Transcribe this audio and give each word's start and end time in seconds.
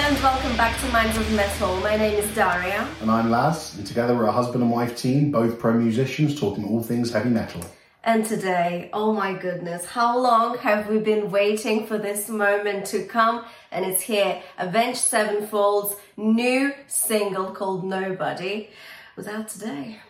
and 0.00 0.18
welcome 0.22 0.56
back 0.56 0.80
to 0.80 0.88
Minds 0.88 1.14
of 1.18 1.30
Metal. 1.34 1.76
My 1.80 1.94
name 1.94 2.14
is 2.14 2.34
Daria. 2.34 2.88
And 3.02 3.10
I'm 3.10 3.30
Laz, 3.30 3.76
and 3.76 3.86
together 3.86 4.16
we're 4.16 4.24
a 4.24 4.32
husband 4.32 4.62
and 4.62 4.72
wife 4.72 4.96
team, 4.96 5.30
both 5.30 5.58
pro 5.58 5.74
musicians 5.74 6.40
talking 6.40 6.64
all 6.64 6.82
things 6.82 7.12
heavy 7.12 7.28
metal. 7.28 7.60
And 8.02 8.24
today, 8.24 8.88
oh 8.94 9.12
my 9.12 9.34
goodness, 9.34 9.84
how 9.84 10.18
long 10.18 10.56
have 10.56 10.88
we 10.88 11.00
been 11.00 11.30
waiting 11.30 11.86
for 11.86 11.98
this 11.98 12.30
moment 12.30 12.86
to 12.86 13.04
come? 13.04 13.44
And 13.70 13.84
it's 13.84 14.00
here 14.00 14.42
Avenged 14.56 15.00
Sevenfold's 15.00 15.96
new 16.16 16.72
single 16.86 17.50
called 17.50 17.84
Nobody 17.84 18.70
was 19.16 19.28
out 19.28 19.48
today. 19.48 20.00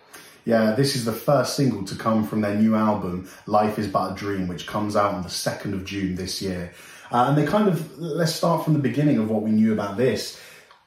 Yeah, 0.44 0.70
this 0.70 0.94
is 0.94 1.04
the 1.04 1.12
first 1.12 1.56
single 1.56 1.84
to 1.86 1.96
come 1.96 2.24
from 2.24 2.42
their 2.42 2.54
new 2.54 2.76
album, 2.76 3.28
Life 3.46 3.76
is 3.76 3.88
But 3.88 4.12
a 4.12 4.14
Dream, 4.14 4.46
which 4.46 4.68
comes 4.68 4.94
out 4.94 5.14
on 5.14 5.22
the 5.22 5.28
2nd 5.28 5.72
of 5.72 5.84
June 5.84 6.14
this 6.14 6.40
year. 6.40 6.72
Uh, 7.10 7.26
and 7.28 7.38
they 7.38 7.44
kind 7.44 7.68
of, 7.68 7.98
let's 7.98 8.34
start 8.34 8.64
from 8.64 8.72
the 8.72 8.78
beginning 8.78 9.18
of 9.18 9.30
what 9.30 9.42
we 9.42 9.50
knew 9.50 9.72
about 9.72 9.96
this. 9.96 10.40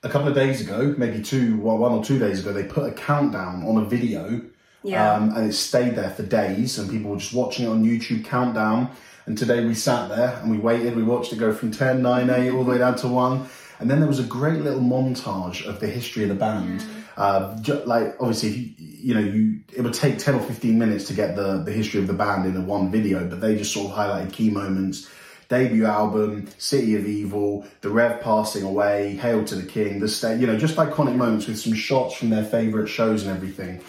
A 0.03 0.09
couple 0.09 0.27
of 0.27 0.35
days 0.35 0.61
ago, 0.61 0.93
maybe 0.97 1.21
two, 1.21 1.59
well, 1.59 1.77
one 1.77 1.91
or 1.91 2.03
two 2.03 2.19
days 2.19 2.39
ago, 2.39 2.53
they 2.53 2.63
put 2.63 2.85
a 2.89 2.93
countdown 2.93 3.65
on 3.65 3.77
a 3.77 3.85
video. 3.85 4.41
Yeah. 4.83 5.13
Um, 5.13 5.35
and 5.35 5.49
it 5.49 5.53
stayed 5.53 5.95
there 5.95 6.09
for 6.09 6.23
days, 6.23 6.77
and 6.77 6.89
people 6.89 7.11
were 7.11 7.17
just 7.17 7.33
watching 7.33 7.65
it 7.65 7.69
on 7.69 7.83
YouTube 7.83 8.25
countdown. 8.25 8.89
And 9.25 9.37
today 9.37 9.65
we 9.65 9.73
sat 9.73 10.09
there 10.09 10.37
and 10.41 10.51
we 10.51 10.57
waited, 10.57 10.95
we 10.97 11.03
watched 11.03 11.31
it 11.31 11.39
go 11.39 11.53
from 11.53 11.71
10, 11.71 12.01
9, 12.01 12.29
8, 12.29 12.51
all 12.51 12.65
the 12.65 12.71
way 12.71 12.77
down 12.77 12.97
to 12.97 13.07
1. 13.07 13.47
And 13.79 13.89
then 13.89 13.99
there 13.99 14.07
was 14.07 14.19
a 14.19 14.23
great 14.23 14.61
little 14.61 14.81
montage 14.81 15.65
of 15.65 15.79
the 15.79 15.87
history 15.87 16.23
of 16.23 16.29
the 16.29 16.35
band. 16.35 16.83
Uh, 17.15 17.55
ju- 17.61 17.83
like 17.85 18.15
obviously, 18.19 18.49
if 18.49 18.57
you, 18.57 18.73
you 18.79 19.13
know, 19.13 19.19
you 19.19 19.59
it 19.73 19.81
would 19.81 19.93
take 19.93 20.17
ten 20.17 20.35
or 20.35 20.41
fifteen 20.41 20.79
minutes 20.79 21.05
to 21.07 21.13
get 21.13 21.35
the 21.35 21.61
the 21.63 21.71
history 21.71 21.99
of 21.99 22.07
the 22.07 22.13
band 22.13 22.45
in 22.45 22.55
a 22.57 22.61
one 22.61 22.89
video, 22.91 23.27
but 23.27 23.39
they 23.39 23.55
just 23.55 23.73
sort 23.73 23.91
of 23.91 23.97
highlighted 23.97 24.31
key 24.31 24.49
moments. 24.49 25.09
Debut 25.49 25.85
album, 25.85 26.47
City 26.57 26.95
of 26.95 27.05
Evil, 27.05 27.65
the 27.81 27.89
Rev 27.89 28.21
passing 28.21 28.63
away, 28.63 29.15
Hail 29.17 29.43
to 29.45 29.55
the 29.55 29.65
King, 29.67 29.99
the 29.99 30.07
stage, 30.07 30.39
you 30.41 30.47
know, 30.47 30.57
just 30.57 30.75
iconic 30.77 31.15
moments 31.15 31.47
with 31.47 31.59
some 31.59 31.73
shots 31.73 32.15
from 32.15 32.29
their 32.29 32.43
favourite 32.45 32.87
shows 32.89 33.23
and 33.23 33.35
everything. 33.35 33.81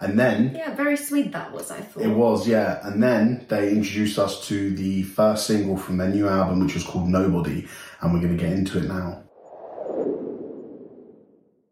And 0.00 0.16
then 0.18 0.54
Yeah, 0.54 0.74
very 0.76 0.96
sweet 0.96 1.32
that 1.32 1.52
was, 1.52 1.70
I 1.72 1.80
thought. 1.80 2.04
it 2.04 2.08
was, 2.10 2.46
yeah. 2.46 2.86
And 2.86 3.02
then 3.02 3.44
they 3.48 3.70
introduced 3.70 4.18
us 4.18 4.46
to 4.46 4.70
the 4.76 5.02
first 5.02 5.46
single 5.46 5.76
from 5.76 5.96
their 5.96 6.08
new 6.08 6.28
album, 6.28 6.60
which 6.60 6.74
was 6.74 6.84
called 6.84 7.08
Nobody, 7.08 7.66
and 8.00 8.12
we're 8.14 8.20
going 8.20 8.36
to 8.36 8.42
get 8.42 8.52
into 8.52 8.78
it 8.78 8.84
now. 8.84 9.24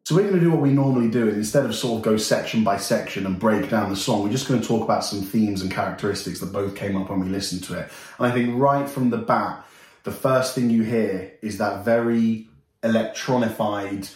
So 0.07 0.15
we're 0.15 0.23
going 0.23 0.35
to 0.35 0.41
do 0.41 0.53
what 0.53 0.61
we 0.61 0.71
normally 0.71 1.11
do, 1.11 1.27
and 1.27 1.37
instead 1.37 1.65
of 1.65 1.75
sort 1.75 1.97
of 1.97 2.03
go 2.03 2.17
section 2.17 2.63
by 2.63 2.77
section 2.77 3.27
and 3.27 3.41
break 3.41 3.69
down 3.69 3.91
the 3.91 3.97
song, 3.97 4.23
we're 4.23 4.31
just 4.31 4.47
going 4.47 4.61
to 4.61 4.65
talk 4.65 4.85
about 4.85 5.05
some 5.05 5.21
themes 5.21 5.63
and 5.63 5.69
characteristics 5.73 6.39
that 6.39 6.53
both 6.53 6.77
came 6.77 6.97
up 6.97 7.11
when 7.11 7.19
we 7.19 7.29
listened 7.29 7.65
to 7.65 7.75
it. 7.77 7.91
And 8.21 8.29
I 8.29 8.31
think 8.31 8.57
right 8.57 8.89
from 8.89 9.11
the 9.11 9.17
bat, 9.17 9.67
the 10.05 10.13
first 10.13 10.55
thing 10.55 10.71
you 10.71 10.85
hear 10.85 11.33
is 11.43 11.59
that 11.59 11.85
very 11.85 12.49
electronified, 12.85 14.09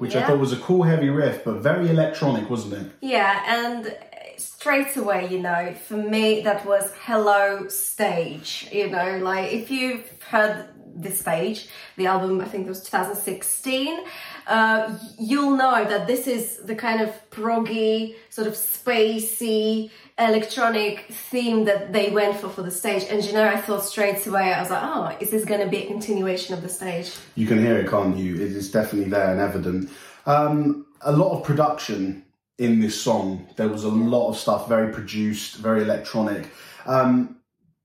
which 0.00 0.16
I 0.16 0.26
thought 0.26 0.40
was 0.40 0.52
a 0.52 0.56
cool 0.56 0.82
heavy 0.82 1.08
riff, 1.08 1.44
but 1.44 1.58
very 1.58 1.88
electronic, 1.88 2.50
wasn't 2.50 2.84
it? 2.84 2.92
Yeah, 3.00 3.44
and 3.46 3.96
straight 4.58 4.96
away, 4.96 5.28
you 5.30 5.38
know, 5.38 5.72
for 5.86 5.96
me, 5.96 6.40
that 6.40 6.66
was 6.66 6.92
Hello 7.02 7.68
Stage. 7.68 8.68
You 8.72 8.90
know, 8.90 9.18
like 9.18 9.52
if 9.52 9.70
you've 9.70 10.10
heard 10.24 10.70
this 10.96 11.20
stage, 11.20 11.68
the 11.96 12.06
album, 12.06 12.40
I 12.40 12.44
think 12.46 12.66
it 12.66 12.68
was 12.68 12.82
2016, 12.82 14.00
uh, 14.48 14.98
you'll 15.16 15.56
know 15.56 15.84
that 15.84 16.08
this 16.08 16.26
is 16.26 16.56
the 16.64 16.74
kind 16.74 17.00
of 17.00 17.10
proggy, 17.30 18.16
sort 18.30 18.48
of 18.48 18.54
spacey, 18.54 19.92
electronic 20.18 21.06
theme 21.08 21.64
that 21.66 21.92
they 21.92 22.10
went 22.10 22.36
for 22.36 22.48
for 22.48 22.62
the 22.62 22.72
stage. 22.72 23.04
And 23.08 23.24
you 23.24 23.34
know, 23.34 23.46
I 23.46 23.58
thought 23.58 23.84
straight 23.84 24.26
away, 24.26 24.52
I 24.52 24.60
was 24.60 24.70
like, 24.70 24.82
oh, 24.82 25.16
is 25.20 25.30
this 25.30 25.44
going 25.44 25.60
to 25.60 25.68
be 25.68 25.84
a 25.84 25.86
continuation 25.86 26.54
of 26.54 26.62
the 26.62 26.68
stage? 26.68 27.14
You 27.36 27.46
can 27.46 27.60
hear 27.60 27.78
it, 27.78 27.88
can't 27.88 28.16
you? 28.16 28.34
It 28.34 28.40
is 28.40 28.72
definitely 28.72 29.08
there 29.08 29.30
and 29.30 29.40
evident. 29.40 29.88
Um, 30.26 30.84
a 31.02 31.12
lot 31.12 31.30
of 31.38 31.44
production 31.44 32.24
in 32.58 32.80
this 32.80 33.00
song. 33.00 33.46
There 33.56 33.68
was 33.68 33.84
a 33.84 33.88
lot 33.88 34.30
of 34.30 34.36
stuff, 34.36 34.68
very 34.68 34.92
produced, 34.92 35.56
very 35.56 35.82
electronic. 35.82 36.48
Um, 36.86 37.36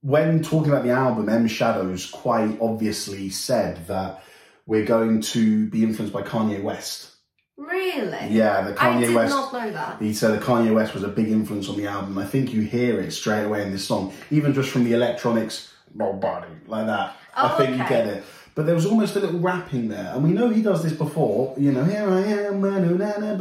when 0.02 0.42
talking 0.42 0.70
about 0.70 0.84
the 0.84 0.90
album, 0.90 1.28
M 1.28 1.46
Shadows 1.48 2.06
quite 2.10 2.58
obviously 2.60 3.30
said 3.30 3.86
that 3.86 4.22
we're 4.66 4.84
going 4.84 5.20
to 5.20 5.68
be 5.68 5.82
influenced 5.82 6.12
by 6.12 6.22
Kanye 6.22 6.62
West. 6.62 7.10
Really? 7.56 8.26
Yeah, 8.30 8.62
the 8.62 8.72
I 8.72 8.74
Kanye 8.94 9.00
did 9.06 9.14
West. 9.14 9.30
not 9.34 9.52
know 9.52 9.70
that. 9.70 10.02
He 10.02 10.12
said 10.12 10.32
that 10.32 10.42
Kanye 10.42 10.74
West 10.74 10.92
was 10.92 11.04
a 11.04 11.08
big 11.08 11.28
influence 11.28 11.68
on 11.68 11.76
the 11.76 11.86
album. 11.86 12.18
I 12.18 12.24
think 12.26 12.52
you 12.52 12.62
hear 12.62 13.00
it 13.00 13.12
straight 13.12 13.44
away 13.44 13.62
in 13.62 13.70
this 13.70 13.84
song, 13.86 14.12
even 14.30 14.52
just 14.52 14.70
from 14.70 14.84
the 14.84 14.92
electronics, 14.92 15.72
nobody 15.94 16.48
like 16.66 16.86
that. 16.86 17.16
I 17.36 17.52
Oh, 17.52 17.56
think 17.56 17.70
you 17.78 17.88
get 17.88 18.06
it. 18.08 18.24
But 18.54 18.66
there 18.66 18.74
was 18.76 18.86
almost 18.86 19.16
a 19.16 19.20
little 19.20 19.40
rapping 19.40 19.88
there, 19.88 20.12
and 20.14 20.22
we 20.22 20.30
know 20.30 20.48
he 20.48 20.62
does 20.62 20.84
this 20.84 20.92
before. 20.92 21.54
You 21.58 21.72
know, 21.72 21.82
here 21.84 22.08
I 22.08 22.20
am, 22.20 22.64
you 22.64 22.70
know, 22.70 22.76
I 22.76 22.78
know 22.80 23.34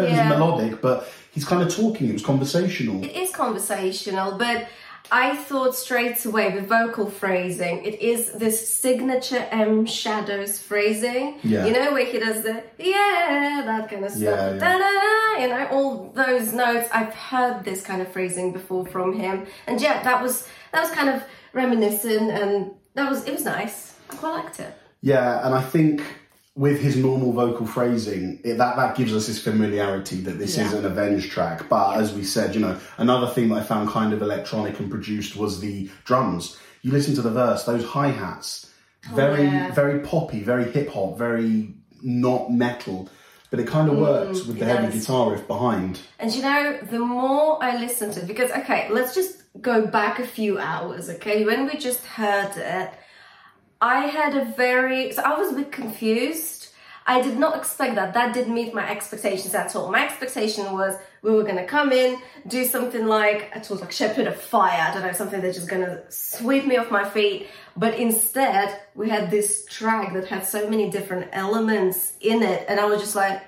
it 0.00 0.10
was 0.10 0.28
melodic, 0.28 0.80
but 0.80 1.08
he's 1.30 1.44
kind 1.44 1.62
of 1.62 1.72
talking. 1.72 2.08
It 2.08 2.14
was 2.14 2.24
conversational. 2.24 3.04
It 3.04 3.14
is 3.14 3.30
conversational, 3.30 4.36
but 4.38 4.66
I 5.12 5.36
thought 5.36 5.74
straight 5.74 6.24
away 6.24 6.54
with 6.54 6.68
vocal 6.68 7.10
phrasing, 7.10 7.84
it 7.84 8.00
is 8.00 8.32
this 8.32 8.72
signature 8.72 9.46
M 9.50 9.86
Shadows 9.86 10.58
phrasing. 10.58 11.38
Yeah. 11.42 11.66
You 11.66 11.72
know, 11.72 11.92
where 11.92 12.04
he 12.04 12.18
does 12.18 12.42
the 12.42 12.62
yeah, 12.78 13.62
that 13.66 13.90
kind 13.90 14.04
of 14.04 14.10
stuff. 14.10 14.20
Yeah, 14.22 14.78
yeah. 14.78 15.42
You 15.42 15.48
know, 15.48 15.66
all 15.72 16.12
those 16.14 16.52
notes. 16.52 16.88
I've 16.92 17.14
heard 17.14 17.64
this 17.64 17.82
kind 17.82 18.00
of 18.02 18.12
phrasing 18.12 18.52
before 18.52 18.86
from 18.86 19.18
him. 19.18 19.46
And 19.66 19.80
yeah, 19.80 20.02
that 20.02 20.22
was 20.22 20.46
that 20.72 20.82
was 20.82 20.90
kind 20.92 21.08
of 21.08 21.22
reminiscent 21.52 22.30
and 22.30 22.72
that 22.94 23.10
was 23.10 23.24
it 23.24 23.32
was 23.32 23.44
nice. 23.44 23.94
I 24.10 24.16
quite 24.16 24.44
liked 24.44 24.60
it. 24.60 24.74
Yeah, 25.00 25.44
and 25.46 25.54
I 25.54 25.62
think 25.62 26.02
with 26.60 26.78
his 26.78 26.94
normal 26.94 27.32
vocal 27.32 27.64
phrasing, 27.64 28.38
it, 28.44 28.58
that 28.58 28.76
that 28.76 28.94
gives 28.94 29.14
us 29.14 29.28
this 29.28 29.42
familiarity 29.42 30.20
that 30.20 30.38
this 30.38 30.58
is 30.58 30.74
an 30.74 30.84
Avenged 30.84 31.30
track. 31.30 31.66
But 31.70 31.96
as 31.96 32.12
we 32.12 32.22
said, 32.22 32.54
you 32.54 32.60
know, 32.60 32.78
another 32.98 33.28
thing 33.28 33.48
that 33.48 33.54
I 33.54 33.62
found 33.62 33.88
kind 33.88 34.12
of 34.12 34.20
electronic 34.20 34.78
and 34.78 34.90
produced 34.90 35.36
was 35.36 35.60
the 35.60 35.90
drums. 36.04 36.58
You 36.82 36.92
listen 36.92 37.14
to 37.14 37.22
the 37.22 37.30
verse; 37.30 37.64
those 37.64 37.82
hi 37.82 38.08
hats, 38.08 38.70
oh, 39.10 39.14
very 39.14 39.44
yeah. 39.44 39.72
very 39.72 40.00
poppy, 40.00 40.42
very 40.42 40.70
hip 40.70 40.90
hop, 40.90 41.16
very 41.16 41.72
not 42.02 42.52
metal. 42.52 43.08
But 43.48 43.60
it 43.60 43.66
kind 43.66 43.88
of 43.88 43.94
mm, 43.94 44.02
works 44.02 44.44
with 44.44 44.58
the 44.58 44.66
heavy 44.66 44.92
does. 44.92 45.00
guitar 45.00 45.32
riff 45.32 45.48
behind. 45.48 46.00
And 46.18 46.30
you 46.30 46.42
know, 46.42 46.78
the 46.90 47.00
more 47.00 47.58
I 47.64 47.78
listen 47.78 48.12
to 48.12 48.20
it, 48.20 48.26
because 48.26 48.50
okay, 48.50 48.90
let's 48.90 49.14
just 49.14 49.40
go 49.62 49.86
back 49.86 50.18
a 50.18 50.26
few 50.26 50.58
hours, 50.58 51.08
okay? 51.08 51.46
When 51.46 51.64
we 51.64 51.78
just 51.78 52.04
heard 52.04 52.52
it, 52.56 52.90
I 53.80 54.06
had 54.06 54.34
a 54.36 54.44
very 54.44 55.12
so 55.12 55.22
I 55.22 55.38
was 55.38 55.52
a 55.52 55.56
bit 55.56 55.72
confused. 55.72 56.68
I 57.06 57.22
did 57.22 57.38
not 57.38 57.56
expect 57.56 57.94
that. 57.94 58.14
That 58.14 58.34
didn't 58.34 58.54
meet 58.54 58.74
my 58.74 58.88
expectations 58.88 59.54
at 59.54 59.74
all. 59.74 59.90
My 59.90 60.04
expectation 60.04 60.72
was 60.72 60.96
we 61.22 61.30
were 61.32 61.42
gonna 61.42 61.66
come 61.66 61.90
in, 61.92 62.20
do 62.46 62.64
something 62.64 63.06
like 63.06 63.50
I 63.54 63.58
told 63.58 63.80
like 63.80 63.90
Shepherd 63.90 64.26
of 64.26 64.40
Fire, 64.40 64.88
I 64.88 64.92
don't 64.92 65.02
know, 65.02 65.12
something 65.12 65.40
that's 65.40 65.56
just 65.56 65.68
gonna 65.68 66.02
sweep 66.10 66.66
me 66.66 66.76
off 66.76 66.90
my 66.90 67.08
feet. 67.08 67.48
But 67.76 67.94
instead, 67.94 68.80
we 68.94 69.08
had 69.08 69.30
this 69.30 69.64
track 69.64 70.12
that 70.12 70.26
had 70.26 70.46
so 70.46 70.68
many 70.68 70.90
different 70.90 71.28
elements 71.32 72.12
in 72.20 72.42
it, 72.42 72.66
and 72.68 72.78
I 72.78 72.84
was 72.84 73.00
just 73.00 73.16
like, 73.16 73.42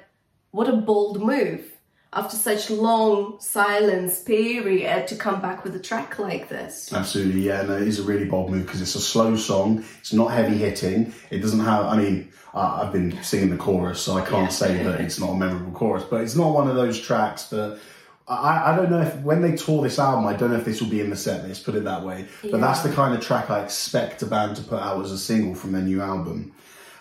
what 0.50 0.68
a 0.68 0.72
bold 0.72 1.22
move 1.22 1.72
after 2.12 2.36
such 2.36 2.68
long 2.70 3.36
silence 3.40 4.20
period 4.20 5.06
to 5.08 5.16
come 5.16 5.40
back 5.40 5.64
with 5.64 5.74
a 5.74 5.78
track 5.78 6.18
like 6.18 6.48
this. 6.48 6.92
Absolutely, 6.92 7.42
yeah. 7.42 7.62
No, 7.62 7.76
it 7.76 7.88
is 7.88 7.98
a 7.98 8.02
really 8.02 8.26
bold 8.26 8.50
move 8.50 8.66
because 8.66 8.82
it's 8.82 8.94
a 8.94 9.00
slow 9.00 9.36
song. 9.36 9.84
It's 10.00 10.12
not 10.12 10.32
heavy 10.32 10.56
hitting. 10.56 11.14
It 11.30 11.38
doesn't 11.38 11.60
have. 11.60 11.86
I 11.86 11.96
mean, 11.96 12.30
uh, 12.54 12.82
I've 12.84 12.92
been 12.92 13.22
singing 13.22 13.50
the 13.50 13.56
chorus, 13.56 14.00
so 14.00 14.16
I 14.16 14.20
can't 14.22 14.42
Yeah. 14.44 14.48
say 14.48 14.82
that 14.82 15.00
it's 15.00 15.18
not 15.18 15.30
a 15.30 15.36
memorable 15.36 15.72
chorus. 15.72 16.04
But 16.08 16.20
it's 16.20 16.36
not 16.36 16.52
one 16.52 16.68
of 16.68 16.76
those 16.76 17.00
tracks 17.00 17.44
that. 17.46 17.78
I, 18.28 18.72
I 18.72 18.76
don't 18.76 18.88
know 18.88 19.00
if 19.00 19.16
when 19.16 19.42
they 19.42 19.56
tour 19.56 19.82
this 19.82 19.98
album, 19.98 20.26
I 20.26 20.34
don't 20.34 20.52
know 20.52 20.56
if 20.56 20.64
this 20.64 20.80
will 20.80 20.88
be 20.88 21.00
in 21.00 21.10
the 21.10 21.16
set 21.16 21.46
list. 21.46 21.64
Put 21.64 21.74
it 21.74 21.84
that 21.84 22.04
way. 22.04 22.26
But 22.50 22.60
that's 22.60 22.80
the 22.82 22.92
kind 22.92 23.14
of 23.14 23.20
track 23.20 23.50
I 23.50 23.62
expect 23.64 24.22
a 24.22 24.26
band 24.26 24.56
to 24.56 24.62
put 24.62 24.80
out 24.80 25.04
as 25.04 25.10
a 25.10 25.18
single 25.18 25.54
from 25.56 25.72
their 25.72 25.82
new 25.82 26.00
album. 26.00 26.52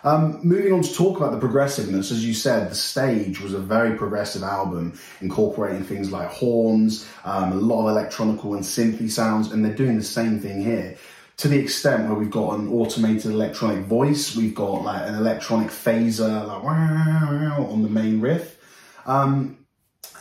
Um, 0.03 0.39
moving 0.44 0.74
on 0.74 0.81
to 0.81 0.94
talk 0.94 1.18
about 1.18 1.31
the 1.31 1.38
progressiveness, 1.38 2.12
as 2.12 2.25
you 2.25 2.33
said, 2.33 2.71
the 2.71 2.75
stage 2.75 3.39
was 3.39 3.53
a 3.53 3.59
very 3.59 3.95
progressive 3.95 4.42
album, 4.42 5.00
incorporating 5.21 5.83
things 5.83 6.12
like 6.12 6.27
horns, 6.27 7.07
um, 7.24 7.51
a 7.51 7.56
lot 7.56 7.83
of 7.83 7.89
electronical 7.89 8.56
and 8.56 8.63
synthy 8.63 9.09
sounds, 9.09 9.51
and 9.51 9.63
they're 9.63 9.75
doing 9.75 9.98
the 9.98 10.03
same 10.03 10.39
thing 10.39 10.62
here. 10.62 10.98
To 11.38 11.48
the 11.48 11.59
extent 11.59 12.07
where 12.07 12.18
we've 12.18 12.31
got 12.31 12.59
an 12.59 12.68
automated 12.68 13.31
electronic 13.31 13.86
voice, 13.86 14.36
we've 14.36 14.56
got 14.56 14.83
like 14.83 15.07
an 15.07 15.15
electronic 15.15 15.69
phaser, 15.69 16.48
like 16.48 16.63
wow, 16.63 17.68
on 17.69 17.83
the 17.83 17.89
main 17.89 18.21
riff. 18.21 18.57
Um, 19.06 19.57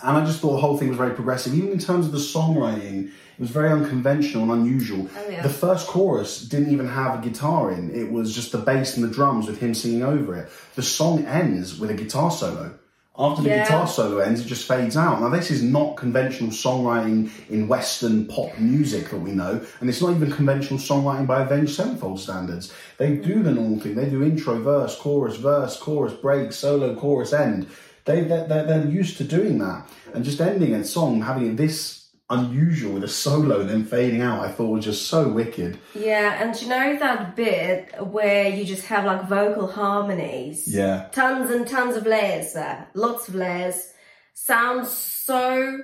and 0.02 0.16
I 0.16 0.24
just 0.24 0.40
thought 0.40 0.52
the 0.52 0.60
whole 0.60 0.78
thing 0.78 0.88
was 0.88 0.96
very 0.96 1.14
progressive, 1.14 1.54
even 1.54 1.72
in 1.72 1.78
terms 1.78 2.06
of 2.06 2.12
the 2.12 2.18
songwriting. 2.18 3.12
It 3.40 3.44
was 3.44 3.52
very 3.52 3.70
unconventional 3.70 4.42
and 4.52 4.52
unusual. 4.52 5.08
Oh, 5.16 5.30
yeah. 5.30 5.40
The 5.40 5.48
first 5.48 5.86
chorus 5.86 6.42
didn't 6.42 6.72
even 6.74 6.86
have 6.86 7.20
a 7.24 7.26
guitar 7.26 7.72
in; 7.72 7.90
it 7.90 8.12
was 8.12 8.34
just 8.34 8.52
the 8.52 8.58
bass 8.58 8.98
and 8.98 9.02
the 9.02 9.08
drums 9.10 9.46
with 9.46 9.58
him 9.58 9.72
singing 9.72 10.02
over 10.02 10.36
it. 10.36 10.50
The 10.74 10.82
song 10.82 11.24
ends 11.24 11.78
with 11.80 11.88
a 11.88 11.94
guitar 11.94 12.30
solo, 12.30 12.74
After 13.18 13.42
the 13.42 13.48
Yeah. 13.48 13.62
guitar 13.64 13.86
solo 13.86 14.18
ends, 14.18 14.42
it 14.42 14.46
just 14.46 14.68
fades 14.68 14.94
out. 14.94 15.22
Now, 15.22 15.30
this 15.30 15.50
is 15.50 15.62
not 15.62 15.96
conventional 15.96 16.50
songwriting 16.50 17.30
in 17.48 17.66
Western 17.66 18.26
pop 18.26 18.58
music 18.58 19.08
that 19.08 19.20
we 19.22 19.30
know, 19.32 19.58
and 19.80 19.88
it's 19.88 20.02
not 20.02 20.10
even 20.10 20.30
conventional 20.30 20.78
songwriting 20.78 21.26
by 21.26 21.42
Avenged 21.42 21.74
Sevenfold 21.74 22.20
standards. 22.20 22.70
They 22.98 23.16
do 23.16 23.42
the 23.42 23.52
normal 23.52 23.80
thing. 23.80 23.94
They 23.94 24.10
do 24.10 24.22
intro, 24.22 24.60
verse, 24.60 24.98
chorus, 24.98 25.36
verse, 25.36 25.78
chorus, 25.78 26.12
break, 26.12 26.52
solo, 26.52 26.94
chorus, 26.94 27.32
end. 27.32 27.68
They, 28.04 28.20
they're, 28.20 28.46
they're, 28.46 28.64
they're 28.66 28.86
used 28.86 29.16
to 29.18 29.24
doing 29.24 29.58
that. 29.60 29.88
And 30.12 30.24
just 30.26 30.42
ending 30.42 30.74
a 30.74 30.84
song, 30.84 31.22
having 31.22 31.56
this 31.56 31.99
unusual 32.30 32.92
with 32.94 33.04
a 33.04 33.08
solo, 33.08 33.62
then 33.64 33.84
fading 33.84 34.22
out, 34.22 34.44
I 34.44 34.50
thought 34.50 34.68
was 34.70 34.84
just 34.84 35.08
so 35.08 35.28
wicked. 35.28 35.78
Yeah, 35.94 36.42
and 36.42 36.60
you 36.60 36.68
know 36.68 36.96
that 36.98 37.36
bit 37.36 37.92
where 38.06 38.48
you 38.48 38.64
just 38.64 38.86
have 38.86 39.04
like 39.04 39.28
vocal 39.28 39.66
harmonies? 39.66 40.72
Yeah. 40.72 41.08
Tons 41.12 41.50
and 41.50 41.66
tons 41.66 41.96
of 41.96 42.06
layers 42.06 42.52
there. 42.52 42.88
Lots 42.94 43.28
of 43.28 43.34
layers. 43.34 43.92
Sounds 44.32 44.90
so 44.90 45.80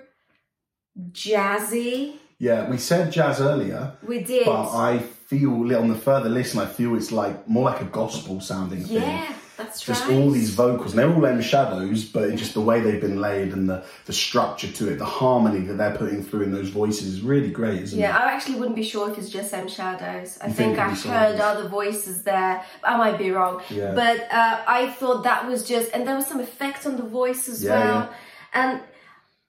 jazzy. 1.13 2.15
Yeah, 2.39 2.69
we 2.69 2.77
said 2.79 3.13
jazz 3.13 3.41
earlier, 3.41 3.97
We 4.07 4.23
did. 4.23 4.45
but 4.47 4.71
I 4.77 4.99
feel 4.99 5.75
on 5.77 5.89
the 5.89 5.95
further 5.95 6.29
listen, 6.29 6.61
I 6.61 6.67
feel 6.67 6.95
it's 6.95 7.11
like 7.11 7.49
more 7.49 7.65
like 7.65 7.81
a 7.81 7.87
gospel 7.87 8.41
sounding 8.41 8.85
thing. 8.85 9.25
Yeah, 9.59 9.65
that's 9.65 9.81
Just 9.83 10.05
right. 10.05 10.15
all 10.15 10.31
these 10.31 10.51
vocals, 10.51 10.93
and 10.93 10.99
they're 10.99 11.13
all 11.13 11.25
M 11.27 11.41
shadows, 11.41 12.05
but 12.05 12.35
just 12.37 12.55
the 12.55 12.61
way 12.61 12.81
they've 12.81 13.01
been 13.01 13.21
laid 13.21 13.53
and 13.53 13.69
the, 13.69 13.85
the 14.05 14.13
structure 14.13 14.71
to 14.71 14.93
it, 14.93 14.99
the 14.99 15.05
harmony 15.05 15.61
that 15.67 15.75
they're 15.75 15.97
putting 15.97 16.23
through 16.23 16.43
in 16.43 16.53
those 16.53 16.69
voices 16.69 17.09
is 17.15 17.21
really 17.23 17.51
great, 17.51 17.83
isn't 17.83 17.99
Yeah, 17.99 18.17
it? 18.17 18.21
I 18.27 18.33
actually 18.33 18.57
wouldn't 18.57 18.77
be 18.77 18.83
sure 18.83 19.11
if 19.11 19.19
it's 19.19 19.31
just 19.31 19.53
M 19.55 19.69
Shadows. 19.69 20.39
I 20.43 20.49
You 20.49 20.53
think 20.53 20.77
think 20.77 20.79
I 20.79 20.93
it'd 20.93 21.05
heard 21.05 21.41
other 21.41 21.69
voices 21.69 22.23
there. 22.23 22.63
I 22.85 22.97
might 22.97 23.19
be 23.19 23.31
wrong. 23.31 23.63
Yeah. 23.71 23.93
But 23.95 24.21
uh, 24.33 24.63
I 24.67 24.91
thought 24.91 25.25
that 25.25 25.47
was 25.47 25.67
just, 25.67 25.93
and 25.93 26.07
there 26.07 26.17
was 26.17 26.27
some 26.27 26.41
effect 26.41 26.87
on 26.87 26.97
the 26.97 27.03
voice 27.03 27.49
as 27.49 27.63
Yeah, 27.65 27.71
well. 27.79 28.15
And 28.53 28.81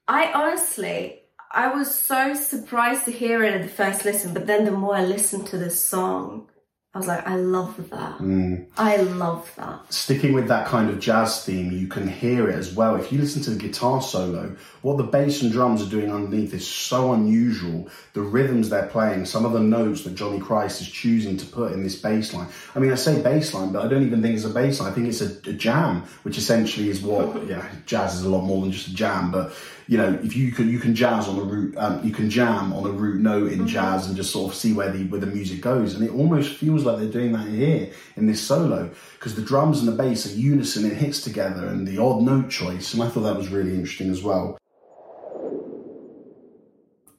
I 0.06 0.32
honestly, 0.32 1.20
I 1.50 1.74
was 1.74 1.94
so 1.94 2.34
surprised 2.34 3.04
to 3.06 3.10
hear 3.10 3.42
it 3.42 3.54
at 3.54 3.62
the 3.62 3.68
first 3.68 4.04
listen, 4.04 4.32
but 4.34 4.46
then 4.46 4.64
the 4.64 4.70
more 4.70 4.94
I 4.96 5.04
listened 5.04 5.46
to 5.48 5.58
this 5.58 5.82
song, 5.82 6.48
I 6.94 6.98
was 6.98 7.06
like, 7.06 7.26
I 7.26 7.36
love 7.36 7.76
that. 7.90 8.18
Mm. 8.18 8.66
I 8.78 8.96
love 8.96 9.52
that. 9.56 9.92
Sticking 9.92 10.32
with 10.32 10.48
that 10.48 10.66
kind 10.66 10.88
of 10.88 10.98
jazz 10.98 11.44
theme, 11.44 11.70
you 11.70 11.86
can 11.86 12.08
hear 12.08 12.48
it 12.48 12.54
as 12.54 12.74
well. 12.74 12.96
If 12.96 13.12
you 13.12 13.18
listen 13.18 13.42
to 13.42 13.50
the 13.50 13.58
guitar 13.58 14.00
solo, 14.00 14.56
what 14.80 14.96
the 14.96 15.04
bass 15.04 15.42
and 15.42 15.52
drums 15.52 15.82
are 15.82 15.90
doing 15.90 16.10
underneath 16.10 16.54
is 16.54 16.66
so 16.66 17.12
unusual. 17.12 17.90
The 18.14 18.22
rhythms 18.22 18.70
they're 18.70 18.86
playing, 18.86 19.26
some 19.26 19.44
of 19.44 19.52
the 19.52 19.60
notes 19.60 20.04
that 20.04 20.14
Johnny 20.14 20.40
Christ 20.40 20.80
is 20.80 20.88
choosing 20.88 21.36
to 21.36 21.46
put 21.46 21.72
in 21.72 21.82
this 21.82 22.00
bass 22.00 22.32
line. 22.32 22.48
I 22.74 22.78
mean, 22.78 22.90
I 22.90 22.94
say 22.94 23.20
bass 23.20 23.52
line, 23.52 23.70
but 23.70 23.84
I 23.84 23.88
don't 23.88 24.06
even 24.06 24.22
think 24.22 24.36
it's 24.36 24.46
a 24.46 24.50
bass 24.50 24.80
line. 24.80 24.90
I 24.90 24.94
think 24.94 25.08
it's 25.08 25.20
a, 25.20 25.50
a 25.50 25.52
jam, 25.52 26.04
which 26.22 26.38
essentially 26.38 26.88
is 26.88 27.02
what, 27.02 27.46
yeah, 27.46 27.68
jazz 27.84 28.14
is 28.14 28.24
a 28.24 28.30
lot 28.30 28.44
more 28.44 28.62
than 28.62 28.72
just 28.72 28.88
a 28.88 28.94
jam, 28.94 29.30
but 29.30 29.52
you 29.88 29.96
know, 29.96 30.20
if 30.22 30.36
you 30.36 30.52
can 30.52 30.68
you 30.68 30.78
can 30.78 30.94
jazz 30.94 31.26
on 31.28 31.38
a 31.38 31.42
root, 31.42 31.74
um, 31.78 32.04
you 32.04 32.12
can 32.12 32.28
jam 32.28 32.74
on 32.74 32.84
a 32.84 32.90
root 32.90 33.22
note 33.22 33.50
in 33.50 33.66
jazz 33.66 34.06
and 34.06 34.14
just 34.14 34.30
sort 34.30 34.52
of 34.52 34.56
see 34.56 34.74
where 34.74 34.92
the 34.92 35.04
where 35.06 35.18
the 35.18 35.26
music 35.26 35.62
goes, 35.62 35.94
and 35.94 36.04
it 36.04 36.12
almost 36.12 36.56
feels 36.56 36.84
like 36.84 36.98
they're 36.98 37.08
doing 37.08 37.32
that 37.32 37.48
here 37.48 37.90
in 38.16 38.26
this 38.26 38.38
solo 38.40 38.90
because 39.14 39.34
the 39.34 39.40
drums 39.40 39.80
and 39.80 39.88
the 39.88 39.92
bass 39.92 40.26
are 40.26 40.36
unison, 40.36 40.84
it 40.84 40.98
hits 40.98 41.22
together, 41.22 41.66
and 41.68 41.88
the 41.88 41.96
odd 41.96 42.22
note 42.22 42.50
choice, 42.50 42.92
and 42.92 43.02
I 43.02 43.08
thought 43.08 43.22
that 43.22 43.36
was 43.36 43.48
really 43.48 43.74
interesting 43.74 44.10
as 44.10 44.22
well. 44.22 44.58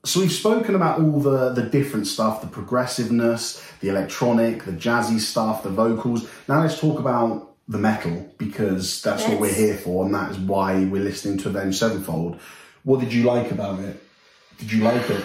So 0.05 0.19
we've 0.19 0.31
spoken 0.31 0.75
about 0.75 1.01
all 1.01 1.19
the 1.19 1.49
the 1.49 1.63
different 1.63 2.05
stuff, 2.05 2.41
the 2.41 2.47
progressiveness, 2.47 3.63
the 3.79 3.89
electronic, 3.89 4.65
the 4.65 4.73
jazzy 4.73 5.19
stuff, 5.19 5.63
the 5.63 5.69
vocals. 5.69 6.29
Now 6.47 6.61
let's 6.61 6.79
talk 6.79 6.99
about 6.99 7.48
the 7.69 7.77
metal 7.77 8.33
because 8.39 9.01
that's 9.03 9.25
what 9.27 9.39
we're 9.39 9.53
here 9.53 9.77
for, 9.77 10.03
and 10.03 10.13
that 10.13 10.31
is 10.31 10.39
why 10.39 10.83
we're 10.85 11.03
listening 11.03 11.37
to 11.37 11.49
Avenged 11.49 11.77
Sevenfold. 11.77 12.39
What 12.83 12.99
did 12.99 13.13
you 13.13 13.23
like 13.23 13.51
about 13.51 13.79
it? 13.79 14.03
Did 14.57 14.71
you 14.71 14.83
like 14.83 15.07
it? 15.09 15.23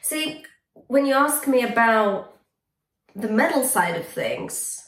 See, 0.00 0.42
when 0.86 1.04
you 1.04 1.14
ask 1.14 1.46
me 1.46 1.62
about 1.62 2.34
the 3.14 3.28
metal 3.28 3.64
side 3.64 3.96
of 3.96 4.06
things, 4.06 4.82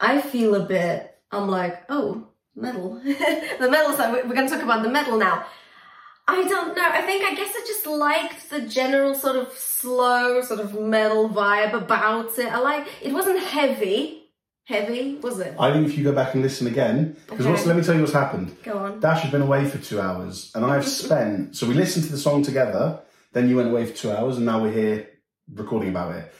I 0.00 0.22
feel 0.22 0.54
a 0.54 0.64
bit, 0.64 1.14
I'm 1.30 1.48
like, 1.48 1.82
oh, 1.90 2.28
metal. 2.56 2.94
the 3.04 3.68
metal 3.70 3.92
side, 3.92 4.14
we're 4.14 4.34
going 4.34 4.48
to 4.48 4.54
talk 4.54 4.64
about 4.64 4.82
the 4.82 4.88
metal 4.88 5.18
now. 5.18 5.44
I 6.26 6.42
don't 6.44 6.74
know. 6.74 6.84
I 6.84 7.02
think, 7.02 7.24
I 7.24 7.34
guess 7.34 7.52
I 7.54 7.64
just 7.66 7.86
liked 7.86 8.48
the 8.48 8.62
general 8.62 9.14
sort 9.14 9.36
of 9.36 9.52
slow, 9.52 10.40
sort 10.40 10.60
of 10.60 10.80
metal 10.80 11.28
vibe 11.28 11.74
about 11.74 12.38
it. 12.38 12.50
I 12.50 12.58
like, 12.60 12.86
it 13.02 13.12
wasn't 13.12 13.40
heavy. 13.40 14.21
Heavy, 14.64 15.16
was 15.16 15.40
it? 15.40 15.54
I 15.58 15.72
think 15.72 15.86
if 15.88 15.98
you 15.98 16.04
go 16.04 16.12
back 16.12 16.34
and 16.34 16.42
listen 16.42 16.68
again, 16.68 17.16
because 17.28 17.46
Okay. 17.46 17.64
let 17.64 17.76
me 17.76 17.82
tell 17.82 17.94
you 17.96 18.00
what's 18.00 18.12
happened. 18.12 18.56
Go 18.62 18.78
on. 18.78 19.00
Dash 19.00 19.22
has 19.22 19.30
been 19.32 19.42
away 19.42 19.64
for 19.68 19.78
two 19.78 20.00
hours, 20.00 20.52
and 20.54 20.64
I've 20.64 20.86
spent. 21.02 21.56
So 21.56 21.66
we 21.66 21.74
listened 21.74 22.04
to 22.06 22.12
the 22.12 22.18
song 22.18 22.42
together. 22.44 23.00
Then 23.32 23.48
you 23.48 23.56
went 23.56 23.70
away 23.70 23.86
for 23.86 23.96
two 23.96 24.12
hours, 24.12 24.36
and 24.36 24.46
now 24.46 24.62
we're 24.62 24.72
here 24.72 25.08
recording 25.52 25.88
about 25.90 26.14
it. 26.14 26.32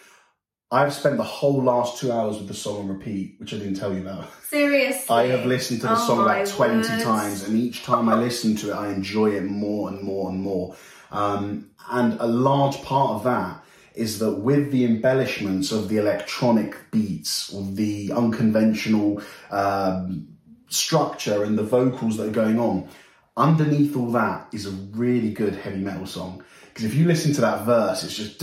I've 0.71 0.93
spent 0.95 1.17
the 1.17 1.23
whole 1.25 1.63
last 1.63 1.99
two 2.01 2.13
hours 2.13 2.39
with 2.39 2.49
the 2.49 2.55
song 2.55 2.81
on 2.83 2.89
repeat, 2.89 3.35
which 3.39 3.53
I 3.53 3.59
didn't 3.59 3.75
tell 3.75 3.93
you 3.93 4.01
about. 4.03 4.27
Seriously. 4.49 5.05
I 5.15 5.27
have 5.27 5.45
listened 5.45 5.81
to 5.81 5.89
the 5.89 5.93
Oh 6.01 6.07
song 6.07 6.19
my 6.25 6.37
about 6.39 6.47
20 6.49 6.75
word. 6.89 7.03
times, 7.03 7.43
and 7.47 7.59
each 7.59 7.83
time 7.83 8.09
I 8.09 8.15
listen 8.15 8.55
to 8.57 8.71
it, 8.71 8.75
I 8.75 8.91
enjoy 8.93 9.33
it 9.33 9.43
more 9.45 9.89
and 9.91 10.01
more 10.01 10.31
and 10.31 10.41
more. 10.41 10.77
Um, 11.11 11.71
and 11.91 12.19
a 12.21 12.27
large 12.27 12.81
part 12.83 13.11
of 13.17 13.25
that 13.25 13.62
is 13.95 14.19
that 14.19 14.39
with 14.39 14.71
the 14.73 14.85
embellishments 14.85 15.73
of 15.73 15.89
the 15.89 15.99
electronic 15.99 16.77
beats, 16.91 17.53
or 17.53 17.63
the 17.65 18.13
unconventional 18.13 19.23
um, 19.51 20.29
structure 20.69 21.45
and 21.45 21.59
the 21.59 21.63
vocals 21.63 22.17
that 22.17 22.29
are 22.29 22.33
going 22.33 22.59
on, 22.59 22.89
underneath 23.37 23.97
all 23.97 24.11
that 24.13 24.47
is 24.53 24.67
a 24.67 24.71
really 24.71 25.31
good 25.33 25.55
heavy 25.55 25.79
metal 25.81 26.07
song. 26.07 26.43
Because 26.69 26.85
if 26.85 26.95
you 26.95 27.07
listen 27.07 27.33
to 27.35 27.41
that 27.43 27.65
verse, 27.65 28.03
it's 28.05 28.17
just. 28.17 28.43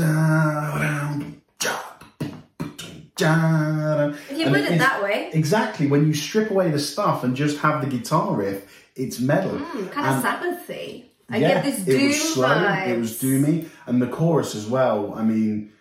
If 3.22 4.38
you 4.38 4.46
put 4.46 4.56
it 4.60 4.64
it's- 4.66 4.80
that 4.80 5.02
way, 5.04 5.30
Exactly. 5.34 5.88
When 5.88 6.08
you 6.08 6.14
strip 6.14 6.52
away 6.52 6.72
the 6.72 6.80
stuff 6.80 7.24
and 7.24 7.36
just 7.36 7.60
have 7.60 7.82
the 7.82 7.88
guitar 7.88 8.34
riff, 8.34 8.64
it's 8.96 9.20
metal. 9.20 9.52
mm, 9.52 9.92
kind 9.92 10.08
of 10.08 10.26
And- 10.26 10.58
Sabbathy. 10.58 11.09
I 11.30 11.38
yeah, 11.38 11.48
get 11.56 11.64
this 11.64 11.80
doom 11.86 12.00
it 12.00 12.08
was 12.08 12.34
slow. 12.34 12.48
vibes. 12.48 12.88
It 12.88 12.98
was 12.98 13.22
doomy, 13.22 13.70
and 13.86 14.02
the 14.02 14.08
chorus 14.08 14.56
as 14.56 14.68
well. 14.68 15.14
I 15.14 15.24
mean, 15.24 15.72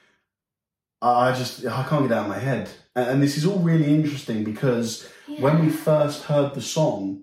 I 1.01 1.33
just 1.33 1.65
I 1.67 1.85
can't 1.85 2.03
get 2.03 2.13
it 2.13 2.19
out 2.19 2.25
of 2.25 2.29
my 2.29 2.39
head. 2.39 2.71
And, 2.95 3.23
this 3.23 3.37
is 3.37 3.47
all 3.47 3.61
really 3.61 3.95
interesting 3.95 4.43
because 4.43 5.09
when 5.39 5.65
we 5.65 5.71
first 5.71 6.25
heard 6.25 6.55
the 6.55 6.61
song, 6.61 7.23